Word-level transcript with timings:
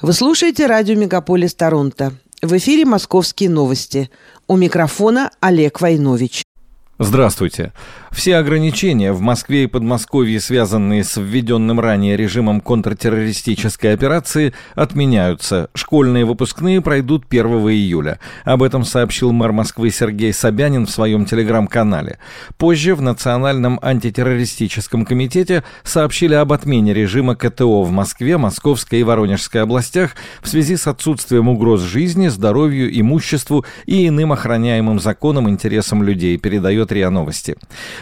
Вы 0.00 0.12
слушаете 0.12 0.66
радио 0.66 0.94
«Мегаполис 0.94 1.56
Торонто». 1.56 2.12
В 2.40 2.56
эфире 2.56 2.84
«Московские 2.84 3.50
новости». 3.50 4.10
У 4.46 4.56
микрофона 4.56 5.32
Олег 5.40 5.80
Войнович. 5.80 6.44
Здравствуйте. 7.00 7.72
Все 8.10 8.36
ограничения 8.38 9.12
в 9.12 9.20
Москве 9.20 9.64
и 9.64 9.66
Подмосковье, 9.68 10.40
связанные 10.40 11.04
с 11.04 11.16
введенным 11.16 11.78
ранее 11.78 12.16
режимом 12.16 12.60
контртеррористической 12.60 13.92
операции, 13.94 14.52
отменяются. 14.74 15.70
Школьные 15.74 16.24
выпускные 16.24 16.80
пройдут 16.80 17.26
1 17.30 17.46
июля. 17.46 18.18
Об 18.44 18.64
этом 18.64 18.84
сообщил 18.84 19.30
мэр 19.30 19.52
Москвы 19.52 19.90
Сергей 19.90 20.32
Собянин 20.32 20.86
в 20.86 20.90
своем 20.90 21.24
телеграм-канале. 21.24 22.18
Позже 22.56 22.96
в 22.96 23.00
Национальном 23.00 23.78
антитеррористическом 23.80 25.04
комитете 25.04 25.62
сообщили 25.84 26.34
об 26.34 26.52
отмене 26.52 26.94
режима 26.94 27.36
КТО 27.36 27.84
в 27.84 27.92
Москве, 27.92 28.38
Московской 28.38 29.00
и 29.00 29.04
Воронежской 29.04 29.62
областях 29.62 30.16
в 30.42 30.48
связи 30.48 30.76
с 30.76 30.88
отсутствием 30.88 31.48
угроз 31.48 31.80
жизни, 31.82 32.26
здоровью, 32.26 32.90
имуществу 32.98 33.64
и 33.86 34.08
иным 34.08 34.32
охраняемым 34.32 34.98
законом 34.98 35.48
интересам 35.48 36.02
людей, 36.02 36.36
передает 36.38 36.87
РИА 36.92 37.10
Новости. 37.10 37.56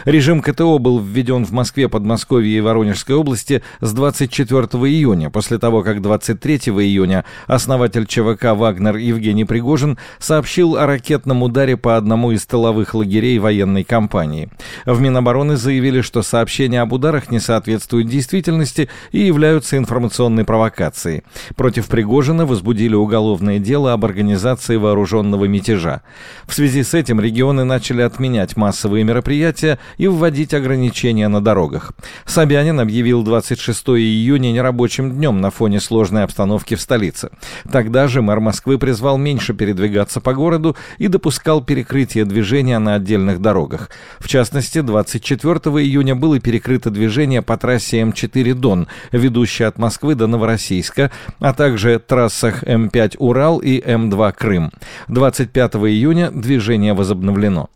Режим 0.05 0.41
КТО 0.41 0.77
был 0.79 0.99
введен 0.99 1.45
в 1.45 1.51
Москве, 1.51 1.89
Подмосковье 1.89 2.57
и 2.57 2.61
Воронежской 2.61 3.15
области 3.15 3.61
с 3.81 3.93
24 3.93 4.63
июня, 4.63 5.29
после 5.29 5.57
того, 5.57 5.83
как 5.83 6.01
23 6.01 6.55
июня 6.55 7.25
основатель 7.47 8.05
ЧВК 8.05 8.55
«Вагнер» 8.55 8.97
Евгений 8.97 9.45
Пригожин 9.45 9.97
сообщил 10.19 10.77
о 10.77 10.85
ракетном 10.85 11.43
ударе 11.43 11.77
по 11.77 11.97
одному 11.97 12.31
из 12.31 12.45
тыловых 12.45 12.93
лагерей 12.93 13.39
военной 13.39 13.83
кампании. 13.83 14.49
В 14.85 14.99
Минобороны 15.01 15.57
заявили, 15.57 16.01
что 16.01 16.21
сообщения 16.21 16.81
об 16.81 16.93
ударах 16.93 17.31
не 17.31 17.39
соответствуют 17.39 18.07
действительности 18.07 18.89
и 19.11 19.19
являются 19.19 19.77
информационной 19.77 20.45
провокацией. 20.45 21.23
Против 21.55 21.87
Пригожина 21.87 22.45
возбудили 22.45 22.95
уголовное 22.95 23.59
дело 23.59 23.93
об 23.93 24.05
организации 24.05 24.75
вооруженного 24.77 25.45
мятежа. 25.45 26.01
В 26.45 26.53
связи 26.53 26.83
с 26.83 26.93
этим 26.93 27.19
регионы 27.19 27.63
начали 27.63 28.01
отменять 28.01 28.55
массовые 28.55 28.76
мероприятия, 28.85 29.79
и 29.97 30.07
вводить 30.07 30.53
ограничения 30.53 31.27
на 31.27 31.41
дорогах. 31.41 31.93
Собянин 32.25 32.79
объявил 32.79 33.23
26 33.23 33.89
июня 33.89 34.51
нерабочим 34.51 35.11
днем 35.11 35.41
на 35.41 35.51
фоне 35.51 35.79
сложной 35.79 36.23
обстановки 36.23 36.75
в 36.75 36.81
столице. 36.81 37.29
Тогда 37.71 38.07
же 38.07 38.21
мэр 38.21 38.39
Москвы 38.39 38.77
призвал 38.77 39.17
меньше 39.17 39.53
передвигаться 39.53 40.21
по 40.21 40.33
городу 40.33 40.75
и 40.97 41.07
допускал 41.07 41.63
перекрытие 41.63 42.25
движения 42.25 42.79
на 42.79 42.95
отдельных 42.95 43.41
дорогах. 43.41 43.89
В 44.19 44.27
частности, 44.27 44.81
24 44.81 45.53
июня 45.83 46.15
было 46.15 46.39
перекрыто 46.39 46.89
движение 46.89 47.41
по 47.41 47.57
трассе 47.57 48.01
М4 48.01 48.53
Дон, 48.53 48.87
ведущей 49.11 49.63
от 49.63 49.77
Москвы 49.77 50.15
до 50.15 50.27
Новороссийска, 50.27 51.11
а 51.39 51.53
также 51.53 51.99
трассах 51.99 52.63
М5 52.63 53.15
Урал 53.17 53.59
и 53.59 53.79
М2 53.79 54.33
Крым. 54.33 54.71
25 55.07 55.75
июня 55.75 56.31
движение 56.31 56.93
возобновлено. 56.93 57.69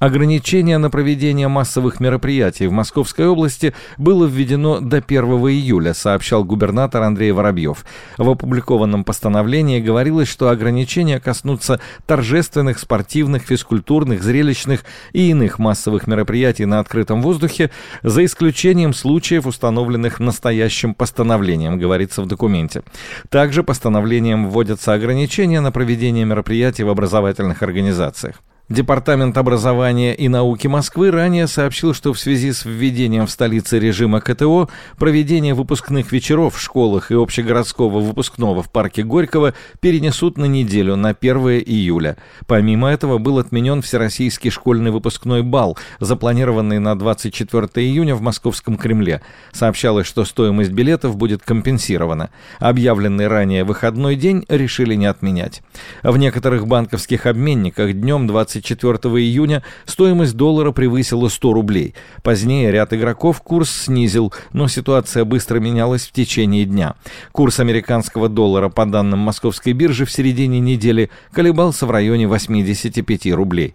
Ограничение 0.00 0.78
на 0.78 0.88
проведение 0.88 1.46
массовых 1.48 2.00
мероприятий 2.00 2.66
в 2.66 2.72
Московской 2.72 3.26
области 3.26 3.74
было 3.98 4.24
введено 4.24 4.80
до 4.80 4.96
1 4.96 5.24
июля, 5.24 5.92
сообщал 5.92 6.42
губернатор 6.42 7.02
Андрей 7.02 7.32
Воробьев. 7.32 7.84
В 8.16 8.30
опубликованном 8.30 9.04
постановлении 9.04 9.78
говорилось, 9.78 10.26
что 10.26 10.48
ограничения 10.48 11.20
коснутся 11.20 11.80
торжественных, 12.06 12.78
спортивных, 12.78 13.42
физкультурных, 13.42 14.22
зрелищных 14.22 14.84
и 15.12 15.28
иных 15.32 15.58
массовых 15.58 16.06
мероприятий 16.06 16.64
на 16.64 16.80
открытом 16.80 17.20
воздухе, 17.20 17.70
за 18.02 18.24
исключением 18.24 18.94
случаев, 18.94 19.46
установленных 19.46 20.18
настоящим 20.18 20.94
постановлением, 20.94 21.78
говорится 21.78 22.22
в 22.22 22.26
документе. 22.26 22.84
Также 23.28 23.62
постановлением 23.62 24.48
вводятся 24.48 24.94
ограничения 24.94 25.60
на 25.60 25.72
проведение 25.72 26.24
мероприятий 26.24 26.84
в 26.84 26.88
образовательных 26.88 27.62
организациях. 27.62 28.40
Департамент 28.70 29.36
образования 29.36 30.14
и 30.14 30.28
науки 30.28 30.68
Москвы 30.68 31.10
ранее 31.10 31.48
сообщил, 31.48 31.92
что 31.92 32.12
в 32.12 32.20
связи 32.20 32.52
с 32.52 32.64
введением 32.64 33.26
в 33.26 33.30
столице 33.32 33.80
режима 33.80 34.20
КТО 34.20 34.68
проведение 34.96 35.54
выпускных 35.54 36.12
вечеров 36.12 36.54
в 36.54 36.60
школах 36.60 37.10
и 37.10 37.16
общегородского 37.16 37.98
выпускного 37.98 38.62
в 38.62 38.70
парке 38.70 39.02
Горького 39.02 39.54
перенесут 39.80 40.38
на 40.38 40.44
неделю, 40.44 40.94
на 40.94 41.08
1 41.08 41.36
июля. 41.66 42.16
Помимо 42.46 42.88
этого 42.88 43.18
был 43.18 43.40
отменен 43.40 43.82
Всероссийский 43.82 44.50
школьный 44.50 44.92
выпускной 44.92 45.42
бал, 45.42 45.76
запланированный 45.98 46.78
на 46.78 46.96
24 46.96 47.66
июня 47.84 48.14
в 48.14 48.20
Московском 48.20 48.76
Кремле. 48.76 49.20
Сообщалось, 49.50 50.06
что 50.06 50.24
стоимость 50.24 50.70
билетов 50.70 51.16
будет 51.16 51.42
компенсирована. 51.42 52.30
Объявленный 52.60 53.26
ранее 53.26 53.64
выходной 53.64 54.14
день 54.14 54.44
решили 54.48 54.94
не 54.94 55.06
отменять. 55.06 55.60
В 56.04 56.16
некоторых 56.16 56.68
банковских 56.68 57.26
обменниках 57.26 57.94
днем 57.94 58.28
20 58.28 58.59
24 58.60 59.14
июня 59.24 59.62
стоимость 59.86 60.36
доллара 60.36 60.72
превысила 60.72 61.28
100 61.28 61.52
рублей. 61.52 61.94
Позднее 62.22 62.70
ряд 62.70 62.92
игроков 62.92 63.40
курс 63.42 63.70
снизил, 63.70 64.32
но 64.52 64.68
ситуация 64.68 65.24
быстро 65.24 65.58
менялась 65.58 66.06
в 66.06 66.12
течение 66.12 66.64
дня. 66.64 66.94
Курс 67.32 67.60
американского 67.60 68.28
доллара 68.28 68.68
по 68.68 68.86
данным 68.86 69.20
московской 69.20 69.72
биржи 69.72 70.04
в 70.04 70.12
середине 70.12 70.60
недели 70.60 71.10
колебался 71.32 71.86
в 71.86 71.90
районе 71.90 72.28
85 72.28 73.32
рублей. 73.32 73.74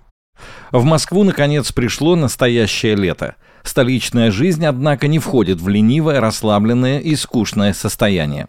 В 0.71 0.83
Москву, 0.83 1.23
наконец, 1.23 1.71
пришло 1.71 2.15
настоящее 2.15 2.95
лето. 2.95 3.35
Столичная 3.63 4.31
жизнь, 4.31 4.65
однако, 4.65 5.07
не 5.07 5.17
входит 5.19 5.59
в 5.59 5.67
ленивое, 5.67 6.19
расслабленное 6.19 6.99
и 6.99 7.15
скучное 7.15 7.73
состояние. 7.73 8.47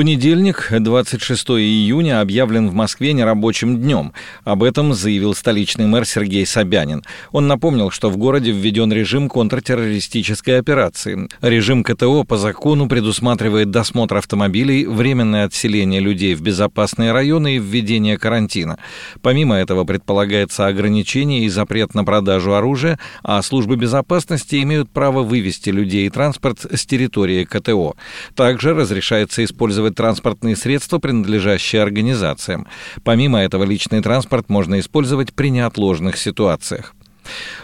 Понедельник, 0.00 0.68
26 0.70 1.50
июня, 1.50 2.22
объявлен 2.22 2.70
в 2.70 2.72
Москве 2.72 3.12
нерабочим 3.12 3.76
днем. 3.76 4.14
Об 4.44 4.62
этом 4.62 4.94
заявил 4.94 5.34
столичный 5.34 5.86
мэр 5.86 6.06
Сергей 6.06 6.46
Собянин. 6.46 7.04
Он 7.32 7.46
напомнил, 7.46 7.90
что 7.90 8.08
в 8.08 8.16
городе 8.16 8.50
введен 8.50 8.90
режим 8.90 9.28
контртеррористической 9.28 10.58
операции. 10.58 11.28
Режим 11.42 11.84
КТО 11.84 12.24
по 12.24 12.38
закону 12.38 12.88
предусматривает 12.88 13.70
досмотр 13.70 14.16
автомобилей, 14.16 14.86
временное 14.86 15.44
отселение 15.44 16.00
людей 16.00 16.34
в 16.34 16.40
безопасные 16.40 17.12
районы 17.12 17.56
и 17.56 17.58
введение 17.58 18.16
карантина. 18.16 18.78
Помимо 19.20 19.56
этого 19.56 19.84
предполагается 19.84 20.66
ограничение 20.66 21.44
и 21.44 21.50
запрет 21.50 21.92
на 21.94 22.04
продажу 22.04 22.54
оружия, 22.54 22.98
а 23.22 23.42
службы 23.42 23.76
безопасности 23.76 24.62
имеют 24.62 24.88
право 24.88 25.22
вывести 25.22 25.68
людей 25.68 26.06
и 26.06 26.10
транспорт 26.10 26.64
с 26.72 26.86
территории 26.86 27.44
КТО. 27.44 27.96
Также 28.34 28.72
разрешается 28.72 29.44
использовать 29.44 29.89
использовать 29.90 29.96
транспортные 29.96 30.56
средства, 30.56 30.98
принадлежащие 30.98 31.82
организациям. 31.82 32.66
Помимо 33.04 33.38
этого, 33.38 33.64
личный 33.64 34.02
транспорт 34.02 34.48
можно 34.48 34.78
использовать 34.78 35.32
при 35.32 35.50
неотложных 35.50 36.16
ситуациях. 36.16 36.94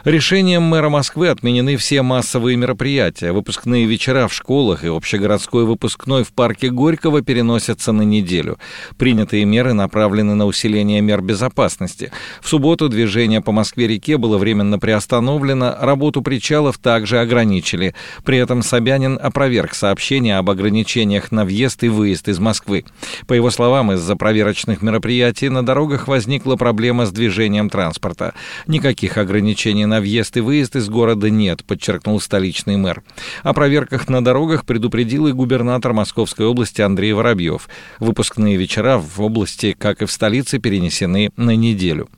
Решением 0.04 0.62
мэра 0.62 0.88
Москвы 0.88 1.28
отменены 1.28 1.76
все 1.76 2.02
массовые 2.02 2.56
мероприятия. 2.56 3.32
Выпускные 3.32 3.86
вечера 3.86 4.28
в 4.28 4.32
школах 4.32 4.84
и 4.84 4.88
общегородской 4.88 5.64
выпускной 5.64 6.22
в 6.22 6.32
парке 6.32 6.70
Горького 6.70 7.22
переносятся 7.22 7.90
на 7.90 8.02
неделю. 8.02 8.58
Принятые 8.98 9.44
меры 9.44 9.72
направлены 9.72 10.34
на 10.34 10.46
усиление 10.46 11.00
мер 11.00 11.22
безопасности. 11.22 12.12
В 12.40 12.48
субботу 12.48 12.88
движение 12.88 13.40
по 13.40 13.50
Москве-реке 13.50 14.16
было 14.16 14.38
временно 14.38 14.78
приостановлено, 14.78 15.76
работу 15.80 16.22
причалов 16.22 16.78
также 16.78 17.18
ограничили. 17.18 17.94
При 18.24 18.38
этом 18.38 18.62
Собянин 18.62 19.18
опроверг 19.20 19.74
сообщение 19.74 20.38
об 20.38 20.50
ограничениях 20.50 21.32
на 21.32 21.44
въезд 21.44 21.82
и 21.82 21.88
выезд 21.88 22.28
из 22.28 22.38
Москвы. 22.38 22.84
По 23.26 23.32
его 23.32 23.50
словам, 23.50 23.90
из-за 23.92 24.14
проверочных 24.14 24.82
мероприятий 24.82 25.48
на 25.48 25.66
дорогах 25.66 26.06
возникла 26.06 26.54
проблема 26.54 27.06
с 27.06 27.10
движением 27.10 27.70
транспорта. 27.70 28.34
Никаких 28.68 29.16
ограничений 29.16 29.45
на 29.86 30.00
въезд 30.00 30.36
и 30.36 30.40
выезд 30.40 30.76
из 30.76 30.88
города 30.88 31.30
нет, 31.30 31.64
подчеркнул 31.64 32.20
столичный 32.20 32.76
мэр. 32.76 33.02
О 33.42 33.52
проверках 33.52 34.08
на 34.08 34.24
дорогах 34.24 34.64
предупредил 34.64 35.26
и 35.26 35.32
губернатор 35.32 35.92
Московской 35.92 36.46
области 36.46 36.80
Андрей 36.80 37.12
Воробьев. 37.12 37.68
Выпускные 38.00 38.56
вечера 38.56 38.98
в 38.98 39.20
области, 39.20 39.76
как 39.78 40.02
и 40.02 40.06
в 40.06 40.12
столице, 40.12 40.58
перенесены 40.58 41.30
на 41.36 41.54
неделю. 41.54 42.08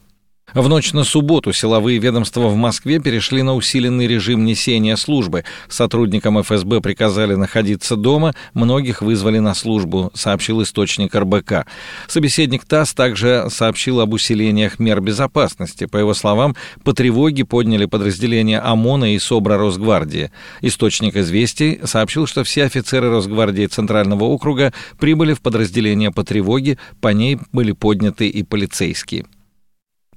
В 0.55 0.67
ночь 0.67 0.95
на 0.95 1.05
субботу 1.05 1.53
силовые 1.53 1.99
ведомства 1.99 2.49
в 2.49 2.57
Москве 2.57 3.01
перешли 3.01 3.43
на 3.43 3.55
усиленный 3.55 4.07
режим 4.07 4.47
несения 4.47 4.97
службы. 4.97 5.45
Сотрудникам 5.69 6.41
ФСБ 6.41 6.81
приказали 6.81 7.35
находиться 7.35 7.97
дома, 7.97 8.35
многих 8.55 9.03
вызвали 9.03 9.41
на 9.41 9.55
службу, 9.55 10.11
сообщил 10.15 10.63
источник 10.63 11.15
РБК. 11.15 11.67
Собеседник 12.07 12.65
ТАСС 12.65 12.95
также 12.95 13.49
сообщил 13.51 14.01
об 14.01 14.15
усилениях 14.15 14.79
мер 14.79 15.03
безопасности. 15.03 15.85
По 15.85 15.99
его 15.99 16.15
словам, 16.15 16.57
по 16.83 16.95
тревоге 16.95 17.45
подняли 17.45 17.85
подразделения 17.85 18.59
ОМОНа 18.59 19.15
и 19.15 19.19
СОБРа 19.19 19.59
Росгвардии. 19.59 20.33
Источник 20.63 21.17
известий 21.17 21.79
сообщил, 21.85 22.27
что 22.27 22.43
все 22.43 22.65
офицеры 22.65 23.11
Росгвардии 23.11 23.67
Центрального 23.67 24.25
округа 24.25 24.73
прибыли 24.99 25.35
в 25.35 25.43
подразделение 25.43 26.11
по 26.11 26.25
тревоге, 26.25 26.79
по 27.03 27.09
ней 27.09 27.39
были 27.53 27.73
подняты 27.73 28.29
и 28.29 28.43
полицейские. 28.43 29.27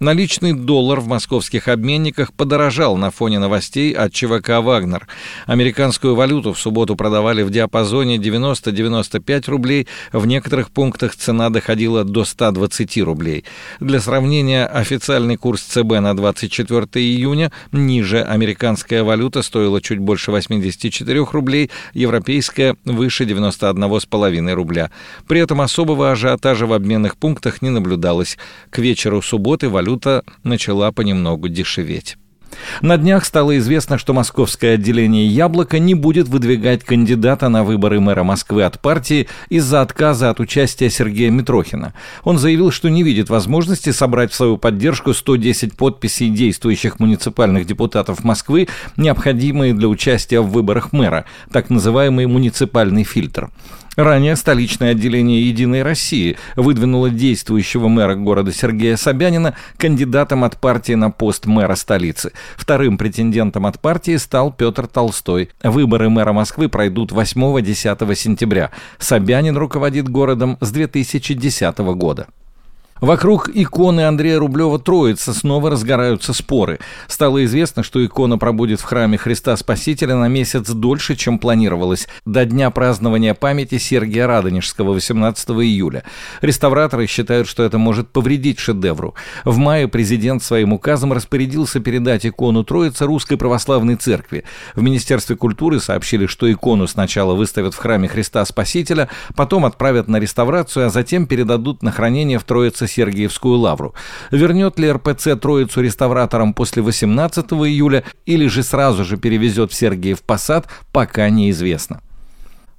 Наличный 0.02 0.54
доллар 0.54 1.00
в 1.00 1.08
московских 1.08 1.68
обменниках 1.68 2.34
подорожал 2.34 2.98
на 2.98 3.12
фоне 3.12 3.38
новостей 3.38 3.94
от 3.94 4.12
ЧВК 4.12 4.60
«Вагнер». 4.60 5.08
Американскую 5.46 6.16
валюту 6.16 6.54
в 6.54 6.60
субботу 6.60 6.96
продавали 6.96 7.44
в 7.44 7.52
диапазоне 7.52 8.18
90-95 8.18 9.48
рублей, 9.52 9.88
в 10.12 10.26
некоторых 10.26 10.72
пунктах 10.72 11.16
цена 11.16 11.52
доходила 11.52 12.04
до 12.04 12.26
120 12.26 12.98
рублей. 13.04 13.46
Для 13.80 14.00
сравнения, 14.00 14.66
официальный 14.66 15.38
курс 15.38 15.62
ЦБ 15.62 16.00
на 16.00 16.16
24 16.16 16.88
июня 16.96 17.52
ниже 17.72 18.24
американская 18.24 19.04
валюта 19.04 19.44
стоила 19.44 19.84
чуть 19.84 20.00
больше 20.00 20.32
84 20.32 21.28
рублей, 21.32 21.70
европейская 21.94 22.76
выше 22.86 23.26
91,5 23.26 24.54
рубля. 24.54 24.90
При 25.28 25.42
этом 25.42 25.62
особого 25.62 26.12
ажиотажа 26.12 26.66
в 26.66 26.74
обменных 26.74 27.18
пунктах 27.18 27.62
не 27.62 27.70
наблюдалось. 27.70 28.40
К 28.72 28.80
вечеру 28.80 29.22
субботы 29.22 29.70
валюта 29.70 29.91
валюта 29.92 30.24
начала 30.44 30.92
понемногу 30.92 31.50
дешеветь. 31.50 32.18
На 32.82 32.98
днях 32.98 33.26
стало 33.26 33.58
известно, 33.58 33.98
что 33.98 34.14
московское 34.14 34.76
отделение 34.76 35.26
«Яблоко» 35.26 35.80
не 35.80 35.96
будет 35.96 36.28
выдвигать 36.28 36.84
кандидата 36.84 37.48
на 37.48 37.64
выборы 37.64 38.02
мэра 38.02 38.24
Москвы 38.24 38.64
от 38.64 38.80
партии 38.82 39.28
из-за 39.50 39.82
отказа 39.82 40.30
от 40.30 40.42
участия 40.42 40.90
Сергея 40.90 41.32
Митрохина. 41.32 41.94
Он 42.24 42.38
заявил, 42.38 42.72
что 42.72 42.90
не 42.90 43.04
видит 43.04 43.30
возможности 43.30 43.92
собрать 43.92 44.32
в 44.32 44.36
свою 44.36 44.58
поддержку 44.58 45.14
110 45.14 45.78
подписей 45.78 46.30
действующих 46.30 47.00
муниципальных 47.00 47.66
депутатов 47.66 48.24
Москвы, 48.26 48.68
необходимые 48.98 49.74
для 49.74 49.88
участия 49.88 50.42
в 50.42 50.52
выборах 50.52 50.92
мэра, 50.92 51.26
так 51.52 51.70
называемый 51.70 52.28
муниципальный 52.28 53.06
фильтр. 53.06 53.50
Ранее 54.02 54.36
столичное 54.36 54.94
отделение 54.94 55.48
«Единой 55.48 55.84
России» 55.84 56.36
выдвинуло 56.56 57.12
действующего 57.12 57.88
мэра 57.88 58.16
города 58.16 58.52
Сергея 58.52 58.96
Собянина 58.96 59.56
кандидатом 59.78 60.44
от 60.44 60.60
партии 60.60 60.94
на 60.94 61.12
пост 61.12 61.46
мэра 61.46 61.76
столицы. 61.76 62.32
Вторым 62.58 62.98
претендентом 62.98 63.68
от 63.68 63.80
партии 63.80 64.18
стал 64.18 64.52
Петр 64.52 64.88
Толстой. 64.88 65.52
Выборы 65.62 66.10
мэра 66.10 66.34
Москвы 66.34 66.68
пройдут 66.68 67.12
8-10 67.12 68.16
сентября. 68.16 68.72
Собянин 68.98 69.56
руководит 69.56 70.10
городом 70.10 70.58
с 70.62 70.72
2010 70.72 71.78
года. 71.78 72.26
Вокруг 73.02 73.50
иконы 73.52 74.02
Андрея 74.02 74.38
Рублева 74.38 74.78
Троица 74.78 75.34
снова 75.34 75.72
разгораются 75.72 76.34
споры. 76.34 76.78
Стало 77.08 77.44
известно, 77.46 77.82
что 77.82 78.06
икона 78.06 78.38
пробудет 78.38 78.80
в 78.80 78.84
храме 78.84 79.18
Христа 79.18 79.58
Спасителя 79.58 80.16
на 80.16 80.28
месяц 80.28 80.70
дольше, 80.70 81.16
чем 81.16 81.40
планировалось, 81.40 82.08
до 82.28 82.46
дня 82.46 82.70
празднования 82.70 83.34
памяти 83.34 83.80
Сергия 83.80 84.28
Радонежского 84.28 84.94
18 84.94 85.50
июля. 85.50 86.04
Реставраторы 86.42 87.08
считают, 87.08 87.48
что 87.48 87.64
это 87.64 87.80
может 87.80 88.08
повредить 88.10 88.60
шедевру. 88.60 89.16
В 89.46 89.58
мае 89.58 89.88
президент 89.88 90.44
своим 90.44 90.72
указом 90.72 91.12
распорядился 91.12 91.80
передать 91.80 92.28
икону 92.28 92.64
Троицы 92.64 93.08
Русской 93.08 93.36
Православной 93.36 93.96
Церкви. 93.96 94.44
В 94.76 94.84
Министерстве 94.84 95.36
культуры 95.36 95.80
сообщили, 95.80 96.28
что 96.28 96.52
икону 96.52 96.86
сначала 96.86 97.34
выставят 97.34 97.74
в 97.74 97.78
храме 97.80 98.08
Христа 98.08 98.46
Спасителя, 98.46 99.10
потом 99.36 99.66
отправят 99.66 100.08
на 100.08 100.20
реставрацию, 100.20 100.86
а 100.86 100.90
затем 100.92 101.26
передадут 101.26 101.82
на 101.82 101.92
хранение 101.92 102.38
в 102.38 102.44
Троице 102.44 102.91
Сергиевскую 102.92 103.58
лавру. 103.58 103.94
Вернет 104.32 104.80
ли 104.80 104.92
РПЦ 104.92 105.36
Троицу 105.40 105.82
реставраторам 105.82 106.54
после 106.54 106.82
18 106.82 107.46
июля 107.54 108.04
или 108.26 108.48
же 108.48 108.64
сразу 108.64 109.04
же 109.04 109.18
перевезет 109.18 109.72
в 109.72 109.76
Сергиев 109.76 110.22
Посад, 110.22 110.68
пока 110.92 111.30
неизвестно. 111.30 112.02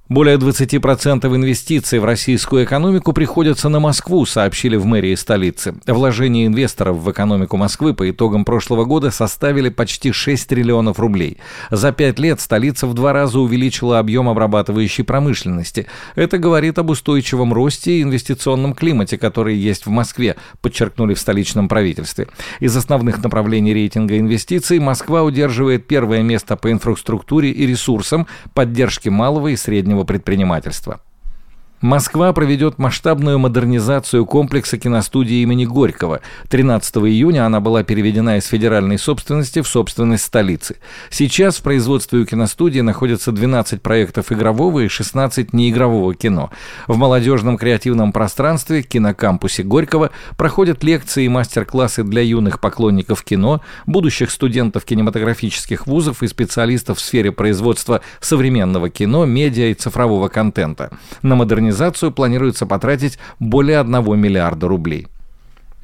Более 0.09 0.35
20% 0.35 1.33
инвестиций 1.33 1.99
в 1.99 2.03
российскую 2.03 2.65
экономику 2.65 3.13
приходятся 3.13 3.69
на 3.69 3.79
Москву, 3.79 4.25
сообщили 4.25 4.75
в 4.75 4.85
мэрии 4.85 5.15
столицы. 5.15 5.75
Вложения 5.87 6.45
инвесторов 6.45 6.97
в 6.97 7.09
экономику 7.09 7.55
Москвы 7.55 7.93
по 7.93 8.09
итогам 8.09 8.43
прошлого 8.43 8.83
года 8.83 9.11
составили 9.11 9.69
почти 9.69 10.11
6 10.11 10.49
триллионов 10.49 10.99
рублей. 10.99 11.37
За 11.71 11.93
пять 11.93 12.19
лет 12.19 12.41
столица 12.41 12.85
в 12.85 12.93
два 12.93 13.13
раза 13.13 13.39
увеличила 13.39 13.97
объем 13.97 14.27
обрабатывающей 14.27 15.05
промышленности. 15.05 15.87
Это 16.15 16.37
говорит 16.37 16.79
об 16.79 16.89
устойчивом 16.89 17.53
росте 17.53 17.93
и 17.93 18.03
инвестиционном 18.03 18.73
климате, 18.73 19.17
который 19.17 19.55
есть 19.55 19.85
в 19.85 19.89
Москве, 19.89 20.35
подчеркнули 20.59 21.13
в 21.13 21.19
столичном 21.19 21.69
правительстве. 21.69 22.27
Из 22.59 22.75
основных 22.75 23.23
направлений 23.23 23.73
рейтинга 23.73 24.19
инвестиций 24.19 24.79
Москва 24.79 25.23
удерживает 25.23 25.87
первое 25.87 26.23
место 26.23 26.57
по 26.57 26.69
инфраструктуре 26.69 27.51
и 27.51 27.65
ресурсам, 27.65 28.27
поддержке 28.53 29.09
малого 29.09 29.47
и 29.47 29.55
среднего 29.55 29.92
среднего 29.93 30.03
предпринимательства. 30.05 31.01
Москва 31.83 32.31
проведет 32.31 32.77
масштабную 32.79 33.39
модернизацию 33.39 34.25
комплекса 34.25 34.77
киностудии 34.77 35.41
имени 35.41 35.65
Горького. 35.65 36.21
13 36.47 36.95
июня 36.99 37.45
она 37.45 37.59
была 37.59 37.83
переведена 37.83 38.37
из 38.37 38.45
федеральной 38.45 38.97
собственности 38.97 39.61
в 39.61 39.67
собственность 39.67 40.23
столицы. 40.23 40.77
Сейчас 41.09 41.57
в 41.57 41.61
производстве 41.61 42.19
у 42.19 42.25
киностудии 42.25 42.79
находятся 42.79 43.33
12 43.33 43.81
проектов 43.81 44.31
игрового 44.31 44.79
и 44.79 44.87
16 44.87 45.51
неигрового 45.51 46.15
кино. 46.15 46.51
В 46.87 46.95
молодежном 46.95 47.57
креативном 47.57 48.13
пространстве 48.13 48.81
кинокампусе 48.81 49.63
Горького 49.63 50.11
проходят 50.37 50.85
лекции 50.85 51.25
и 51.25 51.29
мастер-классы 51.29 52.05
для 52.05 52.21
юных 52.21 52.61
поклонников 52.61 53.25
кино, 53.25 53.59
будущих 53.85 54.31
студентов 54.31 54.85
кинематографических 54.85 55.85
вузов 55.85 56.23
и 56.23 56.29
специалистов 56.29 56.99
в 56.99 57.01
сфере 57.01 57.33
производства 57.33 57.99
современного 58.21 58.89
кино, 58.89 59.25
медиа 59.25 59.65
и 59.65 59.73
цифрового 59.73 60.29
контента. 60.29 60.89
На 61.21 61.35
модернизацию 61.35 61.72
организацию 61.73 62.11
планируется 62.11 62.65
потратить 62.65 63.17
более 63.39 63.79
1 63.79 64.19
миллиарда 64.19 64.67
рублей. 64.67 65.07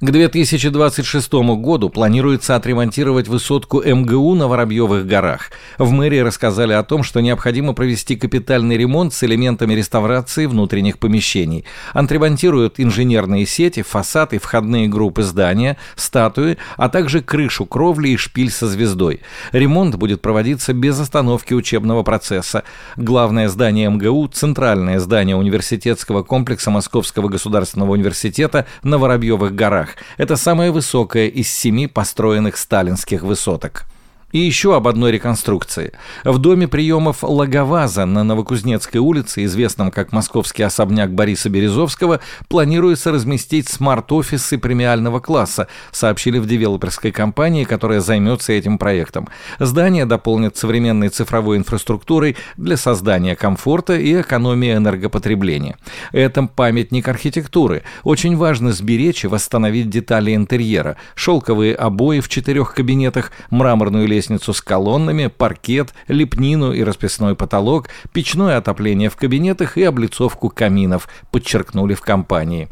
К 0.01 0.11
2026 0.11 1.33
году 1.57 1.89
планируется 1.89 2.55
отремонтировать 2.55 3.27
высотку 3.27 3.83
МГУ 3.83 4.33
на 4.33 4.47
Воробьевых 4.47 5.05
горах. 5.05 5.51
В 5.77 5.91
мэрии 5.91 6.19
рассказали 6.19 6.71
о 6.71 6.83
том, 6.83 7.03
что 7.03 7.19
необходимо 7.19 7.73
провести 7.73 8.15
капитальный 8.15 8.77
ремонт 8.77 9.13
с 9.13 9.25
элементами 9.25 9.73
реставрации 9.73 10.45
внутренних 10.45 10.99
помещений. 10.99 11.65
Отремонтируют 11.91 12.75
инженерные 12.77 13.45
сети, 13.45 13.81
фасад 13.81 14.31
и 14.31 14.37
входные 14.37 14.87
группы 14.87 15.21
здания, 15.21 15.75
статуи, 15.97 16.57
а 16.77 16.87
также 16.87 17.19
крышу 17.19 17.65
кровли 17.65 18.07
и 18.07 18.15
шпиль 18.15 18.51
со 18.51 18.67
звездой. 18.67 19.19
Ремонт 19.51 19.95
будет 19.95 20.21
проводиться 20.21 20.71
без 20.71 20.97
остановки 20.97 21.53
учебного 21.53 22.03
процесса. 22.03 22.63
Главное 22.95 23.49
здание 23.49 23.89
МГУ– 23.89 24.29
центральное 24.33 25.01
здание 25.01 25.35
университетского 25.35 26.23
комплекса 26.23 26.71
Московского 26.71 27.27
государственного 27.27 27.91
университета 27.91 28.65
на 28.81 28.97
Воробьевых 28.97 29.53
горах. 29.53 29.88
Это 30.17 30.35
самая 30.35 30.71
высокая 30.71 31.27
из 31.27 31.51
семи 31.51 31.87
построенных 31.87 32.57
сталинских 32.57 33.23
высоток. 33.23 33.85
И 34.31 34.37
еще 34.37 34.75
об 34.75 34.87
одной 34.87 35.11
реконструкции. 35.11 35.93
В 36.23 36.37
доме 36.37 36.67
приемов 36.67 37.23
Лаговаза 37.23 38.05
на 38.05 38.23
Новокузнецкой 38.23 39.01
улице, 39.01 39.43
известном 39.45 39.89
как 39.89 40.11
московский 40.11 40.61
особняк 40.61 41.11
Бориса 41.11 41.49
Березовского, 41.49 42.19
планируется 42.47 43.11
разместить 43.11 43.67
смарт-офисы 43.69 44.59
премиального 44.59 45.19
класса, 45.19 45.67
сообщили 45.91 46.37
в 46.37 46.45
девелоперской 46.45 47.11
компании, 47.11 47.63
которая 47.63 48.01
займется 48.01 48.53
этим 48.53 48.77
проектом. 48.77 49.27
Здание 49.57 50.05
дополнит 50.05 50.55
современной 50.57 51.09
цифровой 51.09 51.57
инфраструктурой 51.57 52.37
для 52.55 52.77
создания 52.77 53.35
комфорта 53.35 53.95
и 53.95 54.21
экономии 54.21 54.75
энергопотребления. 54.75 55.77
Это 56.11 56.43
памятник 56.43 57.07
архитектуры. 57.07 57.81
Очень 58.03 58.37
важно 58.37 58.73
сберечь 58.73 59.23
и 59.23 59.27
восстановить 59.27 59.89
детали 59.89 60.35
интерьера. 60.35 60.97
Шелковые 61.15 61.73
обои 61.73 62.19
в 62.19 62.29
четырех 62.29 62.75
кабинетах, 62.75 63.31
мраморную 63.49 64.07
лестницу 64.07 64.18
лестницу 64.19 64.53
с 64.53 64.61
колоннами, 64.61 65.27
паркет, 65.27 65.93
лепнину 66.09 66.73
и 66.73 66.83
расписной 66.83 67.35
потолок, 67.35 67.87
печное 68.11 68.57
отопление 68.57 69.09
в 69.09 69.15
кабинетах 69.15 69.77
и 69.77 69.83
облицовку 69.83 70.49
каминов, 70.49 71.07
подчеркнули 71.31 71.93
в 71.93 72.01
компании. 72.01 72.67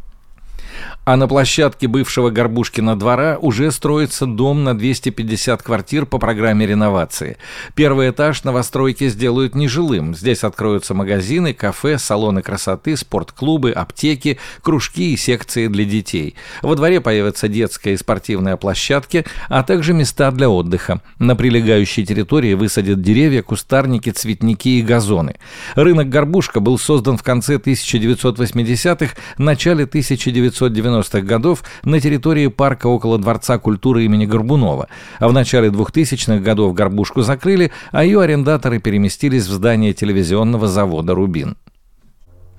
А 1.04 1.16
на 1.16 1.26
площадке 1.26 1.88
бывшего 1.88 2.28
Горбушкина 2.28 2.98
двора 2.98 3.38
уже 3.40 3.72
строится 3.72 4.26
дом 4.26 4.62
на 4.62 4.76
250 4.76 5.62
квартир 5.62 6.04
по 6.04 6.18
программе 6.18 6.66
реновации. 6.66 7.38
Первый 7.74 8.10
этаж 8.10 8.44
новостройки 8.44 9.08
сделают 9.08 9.54
нежилым. 9.54 10.14
Здесь 10.14 10.44
откроются 10.44 10.92
магазины, 10.92 11.54
кафе, 11.54 11.98
салоны 11.98 12.42
красоты, 12.42 12.94
спортклубы, 12.96 13.70
аптеки, 13.70 14.38
кружки 14.60 15.14
и 15.14 15.16
секции 15.16 15.68
для 15.68 15.84
детей. 15.84 16.34
Во 16.60 16.74
дворе 16.74 17.00
появятся 17.00 17.48
детская 17.48 17.94
и 17.94 17.96
спортивная 17.96 18.58
площадки, 18.58 19.24
а 19.48 19.62
также 19.62 19.94
места 19.94 20.30
для 20.30 20.50
отдыха. 20.50 21.00
На 21.18 21.36
прилегающей 21.36 22.04
территории 22.04 22.52
высадят 22.52 23.00
деревья, 23.00 23.42
кустарники, 23.42 24.10
цветники 24.10 24.78
и 24.78 24.82
газоны. 24.82 25.36
Рынок 25.74 26.10
Горбушка 26.10 26.60
был 26.60 26.78
создан 26.78 27.16
в 27.16 27.22
конце 27.22 27.56
1980-х, 27.56 29.14
начале 29.38 29.84
1990-х 29.84 30.67
90-х 30.68 31.20
годов 31.20 31.64
на 31.84 32.00
территории 32.00 32.46
парка 32.48 32.86
около 32.86 33.18
Дворца 33.18 33.58
культуры 33.58 34.04
имени 34.04 34.26
Горбунова, 34.26 34.88
а 35.18 35.28
в 35.28 35.32
начале 35.32 35.68
2000-х 35.68 36.38
годов 36.38 36.74
горбушку 36.74 37.22
закрыли, 37.22 37.72
а 37.90 38.04
ее 38.04 38.20
арендаторы 38.20 38.78
переместились 38.78 39.46
в 39.46 39.52
здание 39.52 39.92
телевизионного 39.92 40.68
завода 40.68 41.14
«Рубин». 41.14 41.56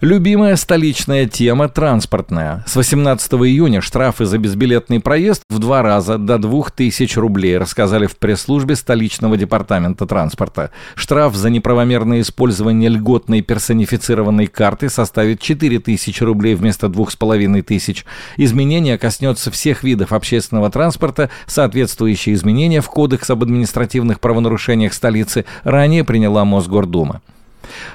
Любимая 0.01 0.56
столичная 0.56 1.25
тема– 1.25 1.68
транспортная. 1.70 2.63
С 2.65 2.77
18 2.77 3.34
июня 3.34 3.82
штрафы 3.82 4.24
за 4.24 4.38
безбилетный 4.38 5.01
проезд 5.01 5.44
в 5.50 5.60
два 5.60 5.82
раза 5.82 6.18
до 6.18 6.38
2000 6.38 7.20
рублей, 7.20 7.58
рассказали 7.58 8.08
в 8.08 8.15
пресс-службе 8.15 8.77
столичного 8.77 9.36
департамента 9.36 10.06
транспорта. 10.06 10.72
Штраф 10.96 11.36
за 11.36 11.50
неправомерное 11.50 12.22
использование 12.22 12.89
льготной 12.89 13.41
персонифицированной 13.41 14.48
карты 14.48 14.88
составит 14.88 15.41
4000 15.41 16.24
рублей 16.24 16.56
вместо 16.56 16.88
2500. 16.88 18.06
Изменение 18.38 18.98
коснется 18.98 19.51
всех 19.51 19.84
видов 19.84 20.13
общественного 20.13 20.72
транспорта. 20.72 21.29
Соответствующие 21.46 22.36
изменения 22.36 22.79
в 22.79 22.88
Кодекс 22.88 23.29
об 23.32 23.44
административных 23.44 24.22
правонарушениях 24.22 24.94
столицы 24.94 25.44
ранее 25.65 26.06
приняла 26.06 26.46
Мосгордума. 26.46 27.22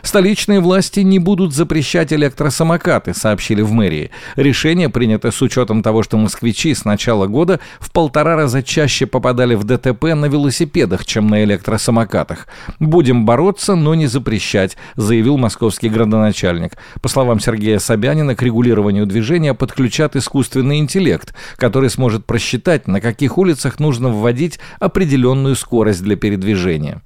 Столичные 0.02 0.60
власти 0.60 1.00
не 1.00 1.18
будут 1.18 1.54
запрещать 1.54 2.12
электросамокаты, 2.12 3.14
сообщили 3.14 3.62
в 3.62 3.72
мэрии. 3.72 4.10
Решение 4.36 4.88
принято 4.88 5.30
с 5.30 5.42
учетом 5.42 5.82
того, 5.82 6.02
что 6.02 6.16
москвичи 6.16 6.74
с 6.74 6.84
начала 6.84 7.26
года 7.26 7.60
в 7.80 7.90
полтора 7.90 8.36
раза 8.36 8.62
чаще 8.62 9.06
попадали 9.06 9.54
в 9.54 9.64
ДТП 9.64 10.14
на 10.14 10.26
велосипедах, 10.26 11.04
чем 11.04 11.28
на 11.28 11.44
электросамокатах. 11.44 12.46
Будем 12.78 13.24
бороться, 13.24 13.74
но 13.74 13.94
не 13.94 14.06
запрещать, 14.06 14.76
заявил 14.96 15.36
московский 15.36 15.88
градоначальник. 15.88 16.72
По 17.02 17.08
словам 17.08 17.40
Сергея 17.40 17.78
Собянина, 17.78 18.34
к 18.34 18.42
регулированию 18.42 19.06
движения 19.06 19.54
подключат 19.54 20.16
искусственный 20.16 20.78
интеллект, 20.78 21.34
который 21.56 21.90
сможет 21.90 22.26
просчитать, 22.26 22.86
на 22.86 23.00
каких 23.00 23.38
улицах 23.38 23.78
нужно 23.80 24.08
вводить 24.08 24.58
определенную 24.80 25.56
скорость 25.56 26.02
для 26.02 26.16
передвижения. 26.16 27.02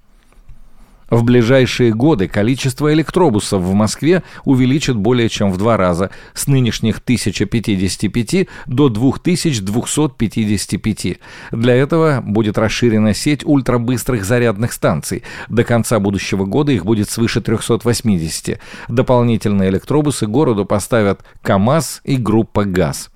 В 1.11 1.25
ближайшие 1.25 1.93
годы 1.95 2.29
количество 2.29 2.93
электробусов 2.93 3.63
в 3.63 3.73
Москве 3.73 4.23
увеличит 4.45 4.97
более 4.97 5.31
чем 5.31 5.51
в 5.51 5.57
два 5.57 5.79
раза, 5.79 6.11
с 6.35 6.47
нынешних 6.47 6.99
1055 6.99 8.47
до 8.67 8.91
2255. 8.91 11.19
Для 11.53 11.75
этого 11.75 12.23
будет 12.25 12.59
расширена 12.59 13.15
сеть 13.15 13.45
ультрабыстрых 13.45 14.25
зарядных 14.25 14.73
станций. 14.73 15.23
До 15.49 15.65
конца 15.65 15.99
будущего 15.99 16.45
года 16.45 16.71
их 16.73 16.85
будет 16.85 17.09
свыше 17.09 17.41
380. 17.41 18.61
Дополнительные 18.89 19.71
электробусы 19.71 20.27
городу 20.27 20.67
поставят 20.67 21.23
КАМАЗ 21.43 22.03
и 22.05 22.17
группа 22.17 22.65
ГАЗ. 22.65 23.11